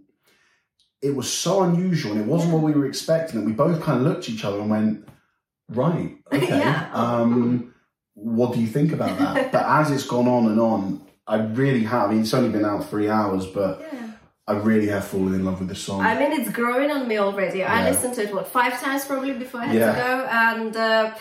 it 1.02 1.14
was 1.14 1.30
so 1.32 1.64
unusual 1.64 2.14
and 2.14 2.22
it 2.22 2.28
wasn't 2.28 2.54
what 2.54 2.64
we 2.64 2.72
were 2.72 2.86
expecting. 2.86 3.40
And 3.40 3.46
we 3.46 3.52
both 3.52 3.82
kind 3.84 4.00
of 4.00 4.06
looked 4.06 4.24
at 4.24 4.30
each 4.30 4.46
other 4.46 4.60
and 4.60 4.70
went, 4.70 5.08
"Right, 5.70 6.18
okay." 6.32 6.60
Yeah. 6.60 6.90
Um, 6.94 7.74
what 8.14 8.54
do 8.54 8.62
you 8.62 8.68
think 8.68 8.94
about 8.94 9.20
that? 9.20 9.52
but 9.52 9.66
as 9.66 9.92
it's 9.92 10.06
gone 10.06 10.28
on 10.30 10.46
and 10.46 10.60
on, 10.60 11.06
I 11.28 11.38
really 11.42 11.84
have. 11.84 12.10
I 12.10 12.14
mean, 12.14 12.22
it's 12.22 12.34
only 12.34 12.50
been 12.50 12.64
out 12.66 12.90
three 12.90 13.10
hours, 13.10 13.46
but 13.46 13.82
Yeah. 13.82 14.12
I 14.48 14.54
really 14.54 14.88
have 14.88 15.06
fallen 15.08 15.34
in 15.34 15.44
love 15.44 15.60
with 15.60 15.70
the 15.70 15.76
song. 15.76 16.02
I 16.02 16.18
mean, 16.20 16.32
it's 16.40 16.52
growing 16.52 16.92
on 16.92 17.08
me 17.08 17.18
already. 17.18 17.64
I 17.64 17.90
listened 17.90 18.14
to 18.16 18.24
it 18.24 18.34
what 18.34 18.48
five 18.48 18.80
times 18.80 19.04
probably 19.06 19.34
before 19.34 19.62
I 19.62 19.66
had 19.66 19.76
Yeah. 19.76 19.92
to 19.92 19.98
go, 19.98 20.28
and 20.30 20.76
uh, 20.78 21.16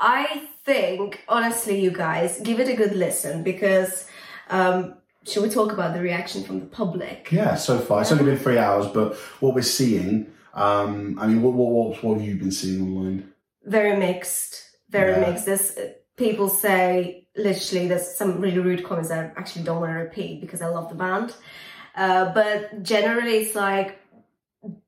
I 0.00 0.48
think 0.64 1.24
honestly, 1.28 1.80
you 1.80 1.92
guys, 1.92 2.40
give 2.42 2.58
it 2.60 2.68
a 2.68 2.74
good 2.76 2.94
listen 2.94 3.42
because. 3.42 4.06
Um, 4.50 4.94
should 5.28 5.42
we 5.42 5.48
talk 5.50 5.72
about 5.72 5.92
the 5.92 6.00
reaction 6.00 6.44
from 6.44 6.60
the 6.60 6.66
public? 6.66 7.32
Yeah, 7.32 7.56
so 7.56 7.80
far 7.80 8.02
it's 8.02 8.12
only 8.12 8.22
been 8.26 8.38
three 8.38 8.58
hours, 8.58 8.86
but 8.86 9.16
what 9.40 9.56
we're 9.56 9.62
seeing, 9.62 10.28
um, 10.54 11.18
I 11.20 11.26
mean, 11.26 11.42
what, 11.42 11.52
what 11.54 11.68
what 11.72 12.04
what 12.04 12.18
have 12.18 12.26
you 12.28 12.36
been 12.36 12.52
seeing 12.52 12.80
online? 12.82 13.32
Very 13.64 13.96
mixed. 13.96 14.62
Very 14.88 15.10
Yeah. 15.20 15.28
mixed. 15.30 15.46
There's 15.46 15.76
uh, 15.76 15.88
people 16.16 16.48
say 16.48 17.26
literally 17.34 17.88
there's 17.88 18.14
some 18.14 18.40
really 18.40 18.60
rude 18.60 18.84
comments 18.84 19.08
that 19.08 19.18
I 19.36 19.40
actually 19.40 19.64
don't 19.64 19.80
want 19.80 19.90
to 19.94 19.98
repeat 19.98 20.40
because 20.40 20.62
I 20.62 20.68
love 20.68 20.88
the 20.90 20.94
band. 20.94 21.34
Uh, 21.96 22.32
but 22.32 22.82
generally, 22.82 23.38
it's 23.38 23.54
like 23.54 23.98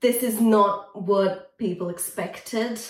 this 0.00 0.22
is 0.22 0.40
not 0.40 1.00
what 1.00 1.56
people 1.58 1.88
expected. 1.88 2.80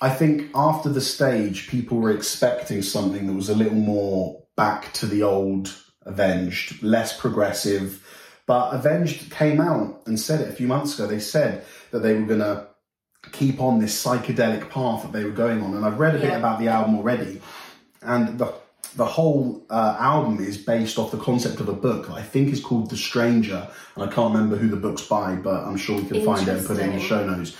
I 0.00 0.10
think 0.10 0.50
after 0.54 0.88
the 0.88 1.00
stage, 1.00 1.68
people 1.68 1.98
were 1.98 2.10
expecting 2.10 2.82
something 2.82 3.26
that 3.26 3.32
was 3.32 3.48
a 3.48 3.54
little 3.54 3.74
more 3.74 4.42
back 4.56 4.92
to 4.94 5.06
the 5.06 5.22
old 5.22 5.74
Avenged, 6.04 6.84
less 6.84 7.18
progressive. 7.18 8.06
But 8.46 8.70
Avenged 8.70 9.28
came 9.30 9.60
out 9.60 10.02
and 10.06 10.20
said 10.20 10.40
it 10.40 10.48
a 10.48 10.52
few 10.52 10.68
months 10.68 10.94
ago. 10.94 11.08
They 11.08 11.18
said 11.18 11.64
that 11.90 12.00
they 12.00 12.14
were 12.14 12.26
going 12.26 12.40
to 12.40 12.68
keep 13.32 13.60
on 13.60 13.80
this 13.80 14.04
psychedelic 14.04 14.70
path 14.70 15.02
that 15.02 15.12
they 15.12 15.24
were 15.24 15.32
going 15.32 15.62
on. 15.62 15.74
And 15.74 15.84
I've 15.84 15.98
read 15.98 16.14
a 16.14 16.20
bit 16.20 16.32
about 16.32 16.60
the 16.60 16.68
album 16.68 16.96
already. 16.96 17.40
And 18.02 18.38
the 18.38 18.54
the 18.96 19.04
whole 19.04 19.64
uh, 19.70 19.96
album 19.98 20.40
is 20.40 20.56
based 20.58 20.98
off 20.98 21.10
the 21.10 21.18
concept 21.18 21.60
of 21.60 21.68
a 21.68 21.72
book 21.74 22.08
that 22.08 22.14
I 22.14 22.22
think 22.22 22.52
is 22.52 22.60
called 22.60 22.90
The 22.90 22.96
Stranger. 22.96 23.68
And 23.94 24.04
I 24.10 24.12
can't 24.12 24.32
remember 24.34 24.56
who 24.56 24.68
the 24.68 24.76
book's 24.76 25.02
by, 25.06 25.36
but 25.36 25.64
I'm 25.64 25.76
sure 25.76 25.96
we 26.00 26.06
can 26.08 26.24
find 26.24 26.48
it 26.48 26.56
and 26.56 26.66
put 26.66 26.78
it 26.78 26.86
in 26.88 26.94
the 26.94 27.00
show 27.00 27.24
notes. 27.26 27.56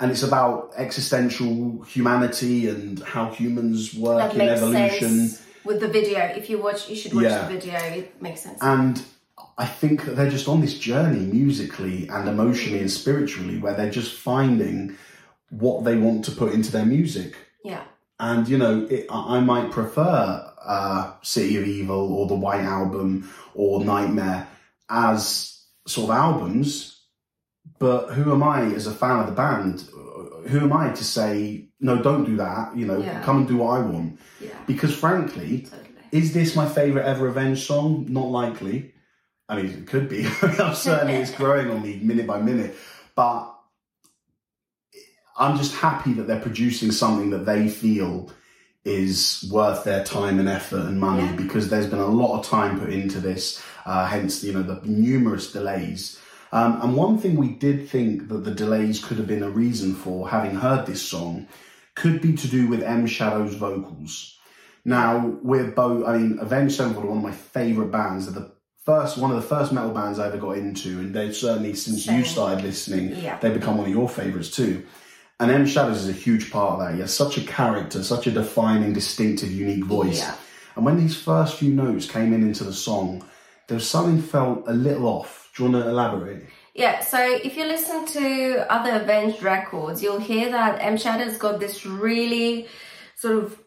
And 0.00 0.10
it's 0.10 0.22
about 0.22 0.72
existential 0.76 1.82
humanity 1.82 2.68
and 2.68 3.00
how 3.02 3.30
humans 3.30 3.94
work 3.94 4.34
in 4.34 4.40
evolution. 4.40 5.30
with 5.64 5.80
the 5.80 5.88
video. 5.88 6.20
If 6.20 6.48
you 6.50 6.58
watch, 6.60 6.88
you 6.88 6.96
should 6.96 7.14
watch 7.14 7.24
Yeah. 7.24 7.46
the 7.46 7.54
video. 7.54 7.78
It 7.78 8.20
makes 8.22 8.40
sense. 8.40 8.58
And 8.62 9.00
I 9.58 9.66
think 9.66 10.06
that 10.06 10.16
they're 10.16 10.30
just 10.30 10.48
on 10.48 10.60
this 10.62 10.78
journey 10.78 11.26
musically 11.26 12.08
and 12.08 12.28
emotionally 12.28 12.80
and 12.80 12.90
spiritually 12.90 13.58
where 13.58 13.74
they're 13.74 13.90
just 13.90 14.18
finding 14.18 14.96
what 15.50 15.84
they 15.84 15.96
want 15.96 16.24
to 16.24 16.30
put 16.32 16.52
into 16.52 16.72
their 16.72 16.86
music. 16.86 17.36
Yeah. 17.62 17.82
And 18.18 18.48
you 18.48 18.56
know, 18.58 18.86
it, 18.90 19.06
I 19.10 19.36
I 19.36 19.40
might 19.40 19.70
prefer 19.70 20.49
uh, 20.64 21.12
City 21.22 21.56
of 21.56 21.66
Evil 21.66 22.12
or 22.12 22.26
the 22.26 22.34
White 22.34 22.62
Album 22.64 23.30
or 23.54 23.84
Nightmare 23.84 24.46
as 24.88 25.62
sort 25.86 26.10
of 26.10 26.16
albums, 26.16 27.02
but 27.78 28.08
who 28.12 28.32
am 28.32 28.42
I 28.42 28.62
as 28.74 28.86
a 28.86 28.92
fan 28.92 29.20
of 29.20 29.26
the 29.26 29.32
band? 29.32 29.80
Who 30.48 30.60
am 30.60 30.72
I 30.72 30.90
to 30.90 31.04
say 31.04 31.68
no? 31.80 32.02
Don't 32.02 32.24
do 32.24 32.36
that. 32.38 32.76
You 32.76 32.86
know, 32.86 32.98
Yeah. 32.98 33.22
come 33.22 33.38
and 33.38 33.48
do 33.48 33.58
what 33.58 33.78
I 33.78 33.80
want. 33.80 34.18
Yeah. 34.40 34.48
Because 34.66 34.94
frankly, 34.94 35.62
Totally. 35.62 35.88
is 36.12 36.32
this 36.32 36.56
my 36.56 36.68
favorite 36.68 37.04
ever 37.06 37.28
Avenged 37.28 37.64
song? 37.66 38.06
Not 38.08 38.26
likely. 38.30 38.94
I 39.48 39.56
mean, 39.56 39.66
it 39.66 39.86
could 39.86 40.08
be. 40.08 40.26
I'm 40.42 40.74
certainly, 40.74 41.14
it's 41.14 41.30
growing 41.32 41.70
on 41.70 41.82
me 41.82 41.98
minute 42.02 42.26
by 42.26 42.40
minute. 42.40 42.74
But 43.14 43.52
I'm 45.36 45.56
just 45.56 45.74
happy 45.74 46.12
that 46.14 46.26
they're 46.26 46.40
producing 46.40 46.92
something 46.92 47.30
that 47.30 47.46
they 47.46 47.68
feel 47.68 48.30
is 48.84 49.46
worth 49.52 49.84
their 49.84 50.02
time 50.04 50.38
and 50.38 50.48
effort 50.48 50.86
and 50.86 50.98
money 50.98 51.24
Yeah. 51.24 51.36
because 51.36 51.68
there's 51.68 51.86
been 51.86 51.98
a 51.98 52.06
lot 52.06 52.38
of 52.38 52.46
time 52.46 52.80
put 52.80 52.90
into 52.90 53.20
this. 53.20 53.62
Uh, 53.84 54.06
hence, 54.06 54.42
you 54.44 54.52
know, 54.52 54.62
the 54.62 54.80
numerous 54.84 55.52
delays. 55.52 56.18
Um, 56.52 56.80
and 56.82 56.96
one 56.96 57.18
thing 57.18 57.36
we 57.36 57.48
did 57.48 57.88
think 57.88 58.28
that 58.28 58.44
the 58.44 58.50
delays 58.50 59.02
could 59.04 59.16
have 59.18 59.26
been 59.26 59.42
a 59.42 59.50
reason 59.50 59.94
for, 59.94 60.28
having 60.28 60.54
heard 60.56 60.86
this 60.86 61.00
song, 61.02 61.46
could 61.94 62.20
be 62.20 62.32
to 62.34 62.48
do 62.48 62.68
with 62.68 62.82
M 62.82 63.06
Shadow's 63.06 63.54
vocals. 63.54 64.36
Now 64.84 65.38
we're 65.42 65.70
both. 65.70 66.06
I 66.06 66.16
mean, 66.18 66.38
Avenged 66.40 66.74
Sevenfold 66.76 67.04
are 67.04 67.08
one 67.08 67.18
of 67.18 67.24
my 67.24 67.32
favourite 67.32 67.90
bands. 67.90 68.26
They're 68.30 68.42
the 68.42 68.50
first, 68.84 69.18
one 69.18 69.30
of 69.30 69.36
the 69.36 69.46
first 69.46 69.72
metal 69.72 69.90
bands 69.90 70.18
I 70.18 70.26
ever 70.28 70.38
got 70.38 70.56
into, 70.56 70.98
and 71.00 71.14
they've 71.14 71.36
certainly 71.36 71.74
since 71.74 72.06
you 72.06 72.24
started 72.24 72.64
listening, 72.64 73.14
Yeah. 73.22 73.38
they've 73.38 73.52
become 73.54 73.76
one 73.76 73.86
of 73.86 73.92
your 73.92 74.08
favourites 74.08 74.50
too. 74.50 74.84
And 75.40 75.50
M 75.50 75.66
Shadows 75.66 76.04
is 76.04 76.08
a 76.08 76.12
huge 76.12 76.50
part 76.50 76.74
of 76.74 76.80
that. 76.80 76.94
He 76.94 77.00
has 77.00 77.14
such 77.14 77.38
a 77.38 77.40
character, 77.40 78.02
such 78.02 78.26
a 78.26 78.30
defining, 78.30 78.92
distinctive, 78.92 79.50
unique 79.50 79.84
voice. 79.84 80.20
Yeah. 80.20 80.34
And 80.76 80.84
when 80.84 80.98
these 80.98 81.20
first 81.20 81.56
few 81.56 81.72
notes 81.72 82.06
came 82.06 82.32
in 82.34 82.42
into 82.42 82.62
the 82.62 82.74
song, 82.74 83.24
there 83.66 83.74
was 83.76 83.88
something 83.88 84.20
felt 84.20 84.68
a 84.68 84.72
little 84.72 85.06
off. 85.06 85.50
Do 85.56 85.64
you 85.64 85.70
want 85.70 85.82
to 85.82 85.90
elaborate? 85.90 86.44
Yeah, 86.74 87.00
so 87.00 87.18
if 87.20 87.56
you 87.56 87.64
listen 87.64 88.06
to 88.06 88.72
other 88.72 89.02
Avenged 89.02 89.42
records, 89.42 90.02
you'll 90.02 90.20
hear 90.20 90.50
that 90.50 90.78
M 90.80 90.96
Shadow's 90.96 91.38
got 91.38 91.58
this 91.58 91.84
really 91.86 92.68
sort 93.16 93.42
of 93.42 93.60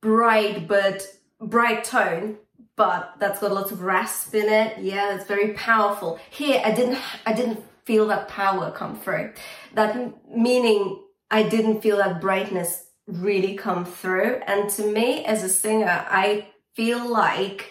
bright 0.00 0.66
but 0.66 1.06
bright 1.40 1.84
tone, 1.84 2.38
but 2.74 3.14
that's 3.20 3.40
got 3.40 3.52
lots 3.52 3.70
of 3.70 3.82
rasp 3.82 4.34
in 4.34 4.48
it. 4.48 4.78
Yeah, 4.78 5.14
it's 5.14 5.26
very 5.26 5.52
powerful. 5.52 6.18
Here, 6.30 6.60
I 6.64 6.72
didn't, 6.72 6.98
I 7.26 7.32
didn't 7.32 7.62
feel 7.84 8.08
that 8.08 8.28
power 8.28 8.70
come 8.70 8.98
through. 8.98 9.32
That 9.74 9.94
m- 9.94 10.14
meaning 10.34 11.02
I 11.30 11.42
didn't 11.42 11.82
feel 11.82 11.98
that 11.98 12.20
brightness 12.20 12.84
really 13.06 13.54
come 13.54 13.84
through. 13.84 14.40
And 14.46 14.68
to 14.70 14.92
me, 14.92 15.24
as 15.24 15.42
a 15.42 15.48
singer, 15.48 16.06
I 16.08 16.48
feel 16.74 17.06
like 17.08 17.70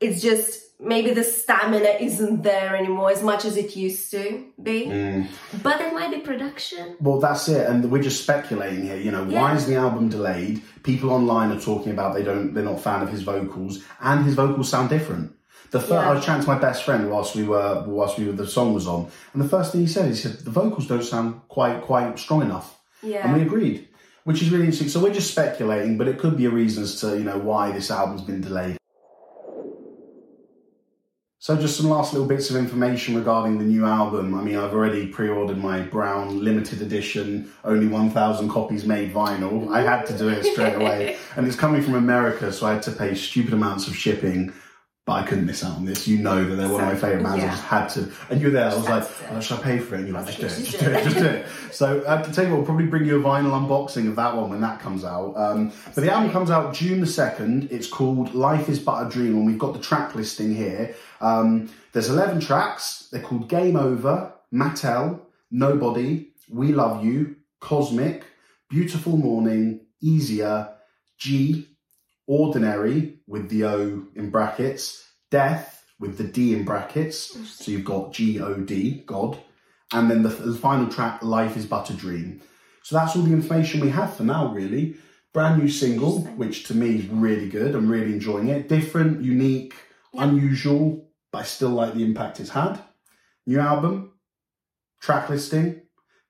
it's 0.00 0.20
just 0.20 0.60
maybe 0.80 1.12
the 1.12 1.22
stamina 1.22 1.96
isn't 2.00 2.42
there 2.42 2.74
anymore 2.76 3.10
as 3.10 3.22
much 3.22 3.44
as 3.44 3.56
it 3.56 3.76
used 3.76 4.10
to 4.10 4.46
be. 4.60 4.86
Mm. 4.86 5.28
But 5.62 5.80
it 5.80 5.94
might 5.94 6.10
be 6.10 6.18
production. 6.20 6.96
Well, 7.00 7.20
that's 7.20 7.48
it, 7.48 7.68
and 7.68 7.88
we're 7.90 8.02
just 8.02 8.22
speculating 8.22 8.82
here. 8.82 8.96
You 8.96 9.12
know, 9.12 9.24
why 9.24 9.54
is 9.54 9.66
the 9.66 9.76
album 9.76 10.08
delayed? 10.08 10.60
People 10.82 11.10
online 11.10 11.52
are 11.52 11.60
talking 11.60 11.92
about 11.92 12.14
they 12.14 12.24
don't, 12.24 12.52
they're 12.52 12.64
not 12.64 12.74
a 12.74 12.78
fan 12.78 13.02
of 13.02 13.10
his 13.10 13.22
vocals, 13.22 13.84
and 14.00 14.24
his 14.24 14.34
vocals 14.34 14.68
sound 14.68 14.88
different. 14.90 15.36
The 15.70 15.78
first, 15.80 15.92
I 15.92 16.04
Yeah. 16.08 16.14
was 16.14 16.24
chatting 16.24 16.42
to 16.42 16.48
my 16.48 16.58
best 16.58 16.82
friend 16.82 17.08
whilst 17.10 17.36
we 17.36 17.44
were, 17.44 17.84
whilst 17.86 18.18
we 18.18 18.26
were, 18.26 18.32
the 18.32 18.46
song 18.46 18.74
was 18.74 18.86
on, 18.88 19.08
and 19.32 19.42
the 19.42 19.48
first 19.48 19.70
thing 19.72 19.82
he 19.82 19.86
said, 19.86 20.08
he 20.08 20.14
said 20.14 20.32
the 20.40 20.50
vocals 20.50 20.86
don't 20.88 21.04
sound 21.04 21.42
quite, 21.48 21.80
quite 21.82 22.18
strong 22.18 22.42
enough, 22.42 22.78
Yeah. 23.02 23.24
and 23.24 23.34
we 23.34 23.42
agreed, 23.42 23.88
which 24.24 24.42
is 24.42 24.50
really 24.50 24.64
interesting. 24.64 24.88
So 24.88 25.00
we're 25.00 25.14
just 25.14 25.30
speculating, 25.30 25.98
but 25.98 26.08
it 26.08 26.18
could 26.18 26.36
be 26.36 26.46
a 26.46 26.50
reason 26.50 26.82
as 26.84 27.00
to 27.00 27.16
you 27.18 27.24
know 27.24 27.38
why 27.38 27.72
this 27.72 27.90
album's 27.90 28.22
been 28.22 28.40
delayed. 28.40 28.76
So 31.42 31.56
just 31.56 31.76
some 31.76 31.90
last 31.90 32.12
little 32.12 32.28
bits 32.28 32.50
of 32.50 32.56
information 32.56 33.16
regarding 33.16 33.58
the 33.58 33.64
new 33.64 33.84
album. 33.84 34.32
I 34.32 34.42
mean, 34.42 34.56
I've 34.56 34.72
already 34.72 35.08
pre-ordered 35.08 35.58
my 35.58 35.80
brown 35.80 36.44
limited 36.44 36.80
edition, 36.82 37.50
only 37.64 37.88
1,000 37.88 38.48
copies 38.48 38.86
made 38.86 39.12
vinyl. 39.12 39.68
I 39.74 39.80
had 39.80 40.06
to 40.06 40.16
do 40.16 40.28
it 40.28 40.44
straight 40.44 40.76
away. 40.76 41.16
and 41.36 41.44
it's 41.44 41.56
coming 41.56 41.82
from 41.82 41.96
America, 41.96 42.52
so 42.52 42.66
I 42.66 42.74
had 42.74 42.82
to 42.84 42.92
pay 42.92 43.16
stupid 43.16 43.54
amounts 43.54 43.88
of 43.88 43.96
shipping. 43.96 44.52
But 45.04 45.14
I 45.14 45.26
couldn't 45.26 45.46
miss 45.46 45.64
out 45.64 45.76
on 45.76 45.84
this. 45.84 46.06
You 46.06 46.18
know 46.18 46.44
that 46.44 46.54
they're 46.54 46.68
one 46.68 46.80
of 46.80 46.86
my 46.86 46.94
favourite 46.94 47.24
bands. 47.24 47.42
I 47.42 47.46
Yeah. 47.46 47.50
just 47.50 47.62
had 47.64 47.88
to. 47.88 48.12
And 48.30 48.40
you 48.40 48.46
were 48.46 48.52
there. 48.52 48.70
I 48.70 48.74
was 48.76 48.88
like, 48.88 49.02
That's 49.02 49.22
oh, 49.32 49.40
should 49.40 49.58
I 49.58 49.62
pay 49.62 49.78
for 49.80 49.96
it? 49.96 49.98
And 49.98 50.06
you're 50.08 50.16
like, 50.16 50.26
just 50.26 50.38
do 50.38 50.46
it, 50.46 50.64
Just 50.64 50.78
do 50.78 50.90
it, 50.90 51.04
just 51.04 51.16
do 51.16 51.24
it. 51.24 51.46
So 51.72 52.04
I 52.06 52.22
can 52.22 52.32
tell 52.32 52.44
you 52.44 52.50
what, 52.50 52.58
we'll 52.58 52.66
probably 52.66 52.86
bring 52.86 53.04
you 53.04 53.18
a 53.18 53.22
vinyl 53.22 53.50
unboxing 53.50 54.06
of 54.08 54.14
that 54.14 54.36
one 54.36 54.50
when 54.50 54.60
that 54.60 54.78
comes 54.78 55.04
out. 55.04 55.34
Um, 55.36 55.72
but 55.92 56.04
the 56.04 56.12
album 56.12 56.30
comes 56.30 56.52
out 56.52 56.72
June 56.72 57.00
the 57.00 57.06
2nd. 57.06 57.72
It's 57.72 57.88
called 57.88 58.32
Life 58.32 58.68
is 58.68 58.78
But 58.78 59.04
a 59.04 59.10
Dream, 59.10 59.34
and 59.34 59.44
we've 59.44 59.58
got 59.58 59.72
the 59.72 59.80
track 59.80 60.14
listing 60.14 60.54
here. 60.54 60.94
Um, 61.20 61.68
there's 61.92 62.08
11 62.08 62.38
tracks. 62.38 63.08
They're 63.10 63.22
called 63.22 63.48
Game 63.48 63.74
Over, 63.74 64.32
Mattel, 64.54 65.18
Nobody, 65.50 66.28
We 66.48 66.68
Love 66.72 67.04
You, 67.04 67.34
Cosmic, 67.58 68.22
Beautiful 68.70 69.16
Morning, 69.16 69.80
Easier, 70.00 70.68
G, 71.18 71.66
Ordinary 72.26 73.18
with 73.26 73.48
the 73.48 73.64
O 73.64 74.04
in 74.14 74.30
brackets, 74.30 75.04
Death 75.30 75.84
with 75.98 76.18
the 76.18 76.24
D 76.24 76.54
in 76.54 76.64
brackets. 76.64 77.36
So 77.58 77.70
you've 77.70 77.84
got 77.84 78.12
G 78.12 78.40
O 78.40 78.54
D, 78.54 79.02
God. 79.06 79.38
And 79.92 80.10
then 80.10 80.22
the, 80.22 80.28
the 80.30 80.54
final 80.54 80.88
track, 80.88 81.22
Life 81.22 81.56
is 81.56 81.66
But 81.66 81.90
a 81.90 81.94
Dream. 81.94 82.40
So 82.82 82.96
that's 82.96 83.14
all 83.14 83.22
the 83.22 83.32
information 83.32 83.80
we 83.80 83.90
have 83.90 84.16
for 84.16 84.22
now, 84.24 84.52
really. 84.52 84.96
Brand 85.34 85.60
new 85.62 85.68
single, 85.68 86.20
which 86.36 86.64
to 86.64 86.74
me 86.74 86.96
is 86.96 87.06
really 87.08 87.48
good. 87.48 87.74
I'm 87.74 87.88
really 87.90 88.12
enjoying 88.12 88.48
it. 88.48 88.68
Different, 88.68 89.22
unique, 89.22 89.74
unusual, 90.14 91.08
but 91.30 91.38
I 91.38 91.42
still 91.44 91.70
like 91.70 91.94
the 91.94 92.04
impact 92.04 92.40
it's 92.40 92.50
had. 92.50 92.78
New 93.46 93.58
album, 93.60 94.12
track 95.00 95.28
listing, 95.30 95.82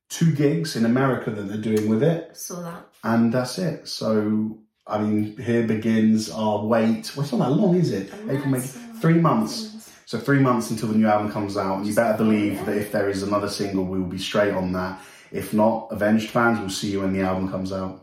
two 0.08 0.32
gigs 0.32 0.76
in 0.76 0.84
America 0.84 1.30
that 1.30 1.42
they're 1.42 1.56
doing 1.56 1.88
with 1.88 2.02
it, 2.02 2.36
Saw 2.36 2.62
that. 2.62 2.86
and 3.04 3.32
that's 3.32 3.58
it. 3.58 3.88
So, 3.88 4.58
I 4.86 4.98
mean, 4.98 5.36
here 5.36 5.66
begins 5.66 6.30
our 6.30 6.64
wait. 6.64 7.12
Well, 7.14 7.24
it's 7.24 7.32
not 7.32 7.48
that 7.48 7.54
long, 7.54 7.76
is 7.76 7.92
it? 7.92 8.12
April, 8.28 8.48
May, 8.48 8.60
three 8.60 9.14
months. 9.14 9.90
So 10.06 10.18
three 10.18 10.40
months 10.40 10.70
until 10.70 10.88
the 10.88 10.98
new 10.98 11.06
album 11.06 11.30
comes 11.30 11.56
out, 11.56 11.78
and 11.78 11.86
you 11.86 11.94
better 11.94 12.18
believe 12.18 12.66
that 12.66 12.76
if 12.76 12.92
there 12.92 13.08
is 13.08 13.22
another 13.22 13.48
single, 13.48 13.84
we 13.84 13.98
will 13.98 14.08
be 14.08 14.18
straight 14.18 14.52
on 14.52 14.72
that. 14.72 15.00
If 15.30 15.54
not, 15.54 15.88
Avenged 15.90 16.30
fans 16.30 16.58
we'll 16.58 16.68
see 16.68 16.90
you 16.90 17.00
when 17.00 17.12
the 17.12 17.22
album 17.22 17.48
comes 17.48 17.72
out. 17.72 18.00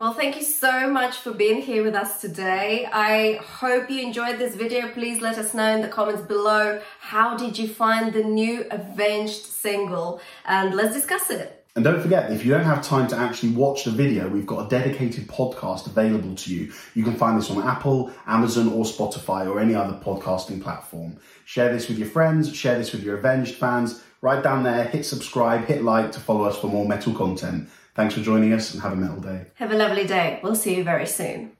Well, 0.00 0.12
thank 0.12 0.36
you 0.36 0.42
so 0.42 0.90
much 0.90 1.16
for 1.16 1.32
being 1.32 1.62
here 1.62 1.82
with 1.82 1.94
us 1.94 2.20
today. 2.20 2.86
I 2.92 3.40
hope 3.42 3.90
you 3.90 4.02
enjoyed 4.02 4.38
this 4.38 4.54
video. 4.54 4.88
Please 4.88 5.22
let 5.22 5.38
us 5.38 5.54
know 5.54 5.74
in 5.74 5.80
the 5.80 5.88
comments 5.88 6.22
below 6.22 6.80
how 7.00 7.36
did 7.36 7.58
you 7.58 7.66
find 7.66 8.12
the 8.12 8.22
new 8.22 8.66
Avenged 8.70 9.46
single 9.46 10.20
and 10.44 10.74
let's 10.74 10.94
discuss 10.94 11.30
it. 11.30 11.63
And 11.76 11.84
don't 11.84 12.00
forget, 12.00 12.30
if 12.30 12.44
you 12.44 12.52
don't 12.52 12.64
have 12.64 12.84
time 12.84 13.08
to 13.08 13.16
actually 13.16 13.50
watch 13.50 13.82
the 13.82 13.90
video, 13.90 14.28
we've 14.28 14.46
got 14.46 14.66
a 14.66 14.68
dedicated 14.68 15.26
podcast 15.26 15.86
available 15.86 16.36
to 16.36 16.54
you. 16.54 16.72
You 16.94 17.02
can 17.02 17.16
find 17.16 17.36
this 17.36 17.50
on 17.50 17.60
Apple, 17.62 18.12
Amazon, 18.28 18.68
or 18.68 18.84
Spotify, 18.84 19.50
or 19.50 19.58
any 19.58 19.74
other 19.74 19.94
podcasting 19.94 20.62
platform. 20.62 21.16
Share 21.46 21.72
this 21.72 21.88
with 21.88 21.98
your 21.98 22.06
friends, 22.06 22.54
share 22.54 22.78
this 22.78 22.92
with 22.92 23.02
your 23.02 23.18
Avenged 23.18 23.56
fans. 23.56 24.04
Right 24.20 24.40
down 24.40 24.62
there, 24.62 24.84
hit 24.84 25.04
subscribe, 25.04 25.64
hit 25.64 25.82
like 25.82 26.12
to 26.12 26.20
follow 26.20 26.44
us 26.44 26.56
for 26.56 26.68
more 26.68 26.86
metal 26.86 27.12
content. 27.12 27.68
Thanks 27.96 28.14
for 28.14 28.20
joining 28.20 28.52
us 28.52 28.72
and 28.72 28.80
have 28.82 28.92
a 28.92 28.96
metal 28.96 29.20
day. 29.20 29.46
Have 29.54 29.72
a 29.72 29.76
lovely 29.76 30.06
day. 30.06 30.38
We'll 30.44 30.54
see 30.54 30.76
you 30.76 30.84
very 30.84 31.06
soon. 31.06 31.56